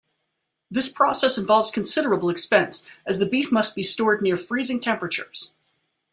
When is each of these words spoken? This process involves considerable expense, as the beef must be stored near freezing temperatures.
This 0.71 0.89
process 0.91 1.37
involves 1.37 1.69
considerable 1.69 2.31
expense, 2.31 2.87
as 3.05 3.19
the 3.19 3.27
beef 3.27 3.51
must 3.51 3.75
be 3.75 3.83
stored 3.83 4.23
near 4.23 4.35
freezing 4.35 4.79
temperatures. 4.79 5.51